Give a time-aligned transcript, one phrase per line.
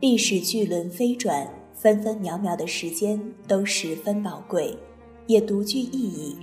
[0.00, 4.76] 历史巨轮飞转，分分秒秒的时间都十分宝贵，
[5.26, 6.36] 也独具意义。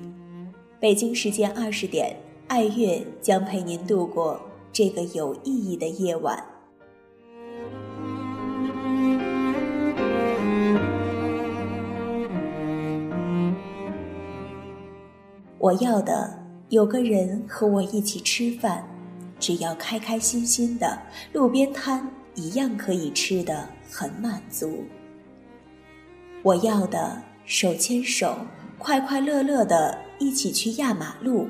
[0.80, 2.16] 北京时间二十点，
[2.48, 4.40] 爱乐将陪您度过
[4.72, 6.55] 这个有意义的夜晚。
[15.66, 16.32] 我要的
[16.70, 18.88] 有个人和我一起吃饭，
[19.40, 21.02] 只要开开心心的，
[21.34, 22.08] 路边摊。
[22.36, 24.84] 一样可以吃的很满足。
[26.44, 28.38] 我要的手牵手，
[28.78, 31.48] 快快乐乐的一起去压马路。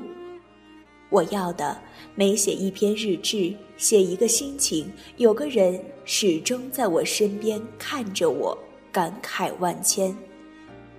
[1.10, 1.76] 我要的
[2.14, 8.56] 每写一篇日志，写一个心情，有个人始终在我身边看着我，
[8.90, 10.16] 感慨万千，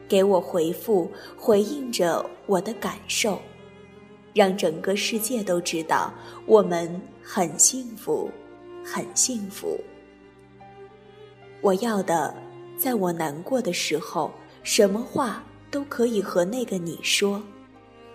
[0.07, 3.39] 给我回复，回应着我的感受，
[4.33, 6.13] 让整个世界都知道
[6.45, 8.29] 我们很幸福。
[8.89, 9.77] 很幸福。
[11.59, 12.33] 我要的，
[12.77, 14.31] 在我难过的时候，
[14.63, 17.43] 什么话都可以和那个你说，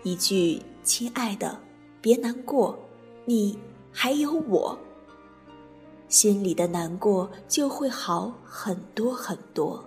[0.03, 1.61] 一句“亲爱的，
[2.01, 2.79] 别难过，
[3.27, 3.59] 你
[3.93, 4.79] 还有我”，
[6.09, 9.85] 心里的难过就会好很多很多，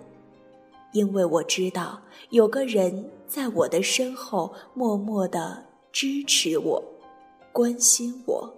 [0.92, 6.82] 因为我知道有个人在我的身后默默的支持我，
[7.52, 8.54] 关心我。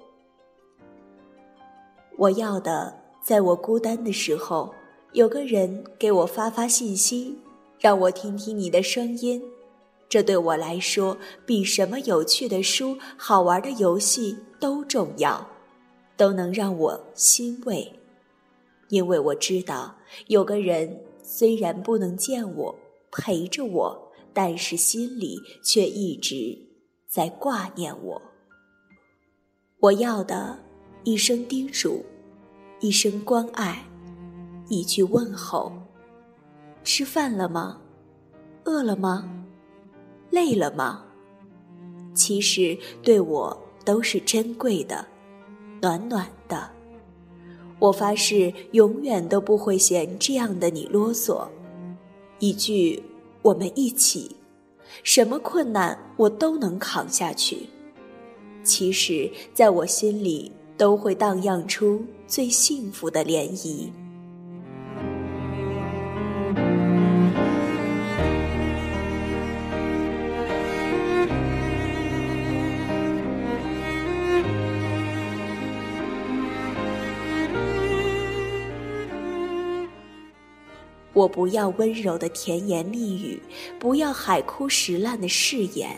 [2.17, 4.75] 我要的，在我孤单的时候，
[5.13, 7.39] 有个人给我发发信息，
[7.79, 9.43] 让我听听你的声音。
[10.09, 15.47] 这对我来说，比什么有趣的书、好玩的游戏都重要，
[16.17, 17.93] 都能让我欣慰。
[18.89, 19.95] 因为我知道，
[20.29, 21.01] 有个人
[21.31, 22.75] 虽然不能见我，
[23.13, 26.59] 陪着我，但是心里却一直
[27.07, 28.23] 在挂念我。
[29.81, 30.59] 我要的。
[31.05, 32.05] 一声叮嘱，
[32.81, 33.83] 一声关爱，
[34.69, 35.73] 一句问候。
[36.83, 37.81] 吃饭了吗？
[38.65, 39.31] 饿了吗？
[40.31, 41.05] 累了吗？
[42.15, 45.07] 其实对我都是珍贵的，
[45.81, 46.78] 暖暖的。
[47.79, 51.47] 我发誓永远都不会嫌这样的你啰嗦。
[52.39, 53.03] 一句
[53.43, 54.37] 我们一起，
[55.03, 57.67] 什么困难我都能扛下去。
[58.63, 60.53] 其实，在我心里。
[60.79, 63.89] 都会荡漾出最幸福的涟漪。
[81.19, 83.43] 我不要温柔的甜言蜜语，
[83.77, 85.91] 不要海枯石烂的誓言。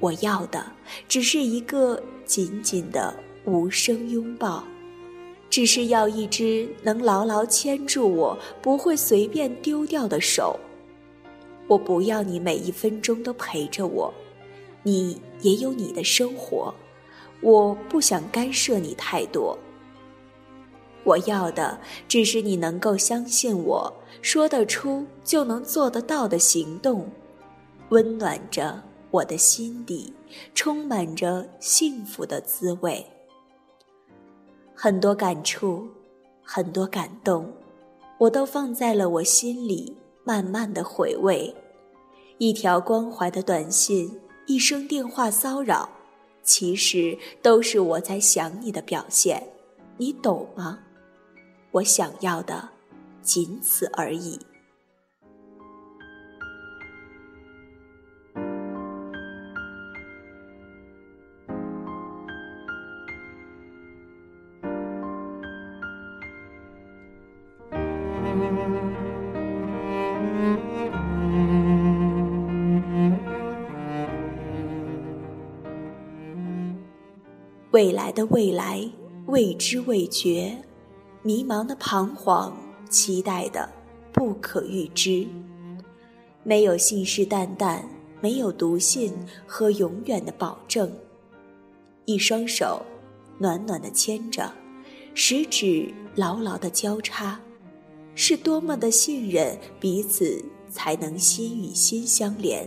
[0.00, 0.66] 我要的
[1.06, 3.14] 只是一个紧紧的
[3.44, 4.64] 无声拥抱，
[5.48, 10.58] 只是要一只能牢牢牵住我、不会随便丢掉的手。
[11.68, 14.12] 我不要你每一分钟都陪着我，
[14.82, 16.74] 你也有你的生活，
[17.40, 19.56] 我不想干涉你太多。
[21.04, 21.78] 我要的
[22.08, 27.08] 只是你能够相信我说得出就能做得到的行动，
[27.88, 28.82] 温暖着。
[29.12, 30.14] 我的心底
[30.54, 33.04] 充满着幸福的滋味，
[34.72, 35.88] 很多感触，
[36.44, 37.52] 很多感动，
[38.18, 41.52] 我都放在了我心里，慢慢的回味。
[42.38, 45.88] 一条关怀的短信，一声电话骚扰，
[46.44, 49.42] 其实都是我在想你的表现，
[49.96, 50.78] 你懂吗？
[51.72, 52.70] 我想要的，
[53.22, 54.40] 仅此而已。
[77.72, 78.90] 未来的未来，
[79.26, 80.58] 未知未觉，
[81.22, 82.56] 迷茫的彷徨，
[82.88, 83.68] 期待的
[84.10, 85.26] 不可预知。
[86.42, 87.82] 没有信誓旦旦，
[88.22, 89.12] 没有笃信
[89.46, 90.90] 和永远的保证。
[92.06, 92.80] 一双手，
[93.38, 94.50] 暖暖的牵着，
[95.14, 97.38] 食指牢牢的交叉，
[98.14, 102.66] 是多么的信任彼此，才能心与心相连。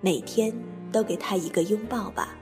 [0.00, 0.52] 每天
[0.90, 2.36] 都给他一个拥抱吧。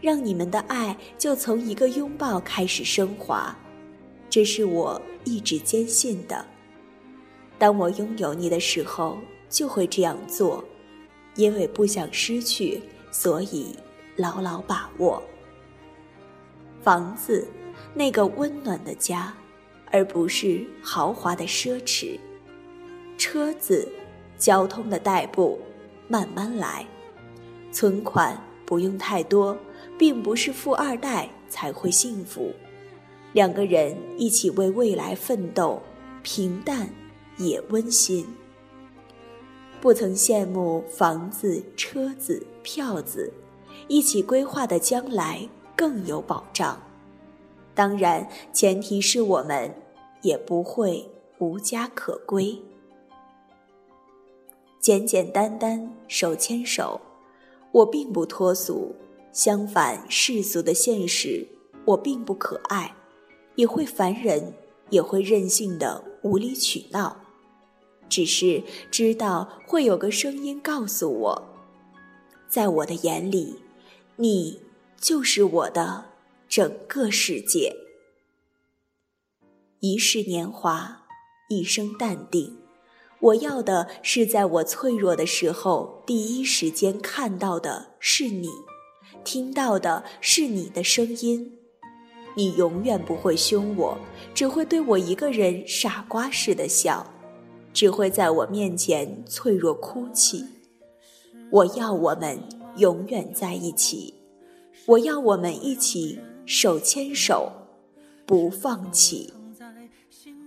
[0.00, 3.56] 让你们的爱就从一个拥抱开始升华，
[4.34, 6.44] 这是我一直坚信的。
[7.56, 9.16] 当我拥有你的时候，
[9.48, 10.64] 就会这样做，
[11.36, 12.82] 因为不想失去，
[13.12, 13.76] 所以
[14.16, 15.22] 牢牢把握。
[16.82, 17.46] 房子，
[17.94, 19.32] 那个温暖的家，
[19.92, 22.18] 而不是豪华的奢侈。
[23.16, 23.86] 车子，
[24.36, 25.60] 交通的代步，
[26.08, 26.84] 慢慢来。
[27.70, 28.36] 存款
[28.66, 29.56] 不用太多，
[29.96, 32.52] 并不是富二代才会幸福。
[33.34, 35.82] 两个人一起为未来奋斗，
[36.22, 36.88] 平淡
[37.36, 38.24] 也温馨。
[39.80, 43.32] 不曾羡慕房子、车子、票子，
[43.88, 46.80] 一起规划的将来更有保障。
[47.74, 49.74] 当然，前提是我们
[50.22, 52.56] 也不会无家可归。
[54.78, 57.00] 简简单单手牵手，
[57.72, 58.94] 我并不脱俗；
[59.32, 61.44] 相反，世俗的现实，
[61.84, 62.94] 我并不可爱。
[63.56, 64.54] 也会烦人，
[64.90, 67.16] 也会任性的无理取闹，
[68.08, 71.42] 只是知道会有个声音告诉我，
[72.48, 73.56] 在我的眼里，
[74.16, 74.60] 你
[75.00, 76.04] 就是我的
[76.48, 77.76] 整个世界。
[79.80, 81.02] 一世年华，
[81.48, 82.56] 一生淡定，
[83.20, 88.48] 我要的是在我脆弱的时候，第一时间看到的是你，
[89.24, 91.58] 听到的是你的声音。
[92.36, 93.96] 你永远不会凶我，
[94.34, 97.06] 只会对我一个人傻瓜似的笑，
[97.72, 100.44] 只会在我面前脆弱哭泣。
[101.50, 102.38] 我要我们
[102.76, 104.14] 永远在一起，
[104.86, 107.52] 我要我们一起手牵手，
[108.26, 109.32] 不放弃。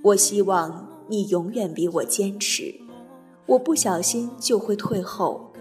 [0.03, 2.75] 我希望你永远比我坚持，
[3.45, 5.53] 我不小心就会退后，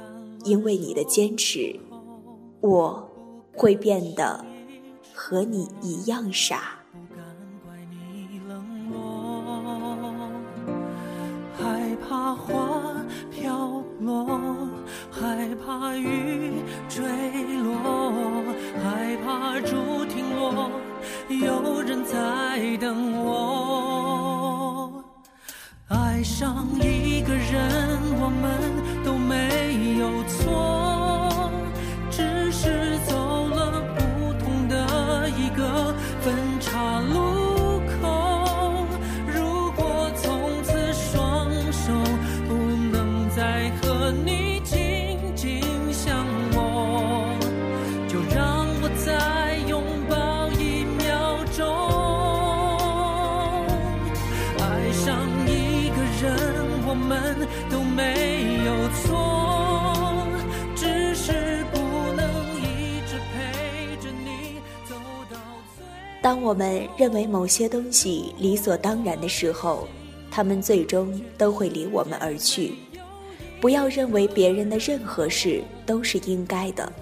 [0.45, 1.79] 因为你的坚持，
[2.61, 3.09] 我
[3.55, 4.45] 会变得。
[5.17, 6.77] 和你一样傻。
[6.93, 7.25] 不敢
[7.65, 10.31] 怪你冷漠，
[11.59, 14.69] 害怕花飘落，
[15.11, 16.53] 害怕雨
[16.87, 17.03] 坠
[17.63, 18.45] 落，
[18.85, 20.71] 害怕竹停落，
[21.31, 25.03] 有人在等我。
[25.89, 28.61] 爱上一个人，我们
[66.27, 69.87] 当我们认为某些东西理所当然的时候，
[70.29, 72.75] 他们最终都会离我们而去。
[73.61, 76.93] 不要认为别人的任何事都是应该的，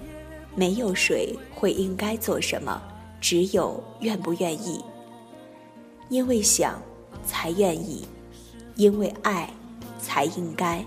[0.53, 2.79] 没有谁会应该做什么，
[3.19, 4.79] 只有愿不愿意。
[6.09, 6.79] 因为想，
[7.25, 8.05] 才愿意；
[8.75, 9.49] 因为爱，
[9.97, 10.85] 才应该。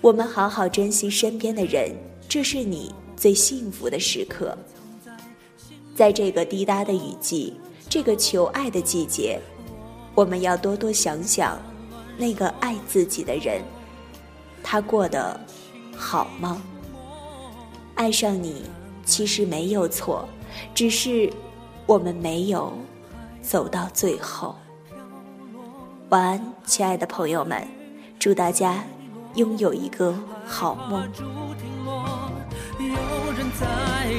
[0.00, 1.92] 我们好好珍惜身边的人，
[2.28, 4.58] 这是你最幸福的时刻。
[5.96, 9.40] 在这个滴答的雨季，这个求爱的季节，
[10.14, 11.58] 我们要多多想想
[12.18, 13.62] 那个爱自己的人，
[14.62, 15.40] 他过得
[15.96, 16.60] 好吗？
[17.94, 18.64] 爱上你
[19.06, 20.28] 其实没有错，
[20.74, 21.32] 只是
[21.86, 22.70] 我们没有
[23.40, 24.54] 走到最后。
[26.10, 27.66] 晚安，亲爱的朋友们，
[28.18, 28.84] 祝大家
[29.36, 30.14] 拥有一个
[30.46, 31.08] 好梦。
[32.78, 32.84] 有
[33.32, 33.66] 人在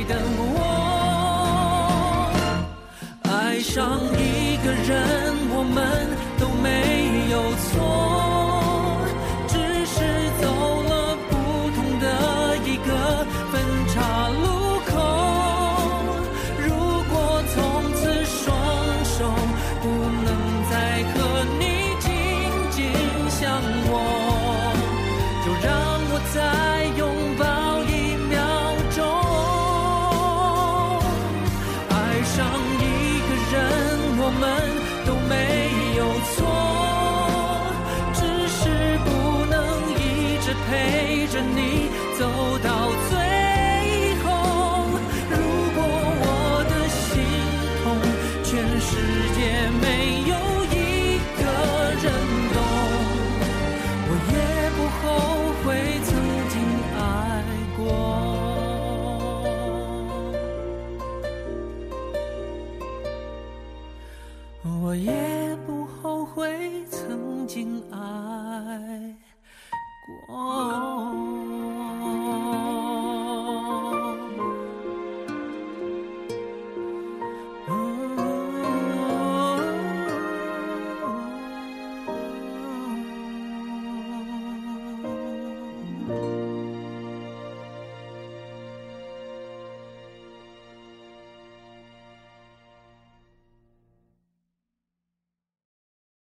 [0.09, 0.86] 等我
[3.57, 8.26] 爱上一个人，我们都没有错。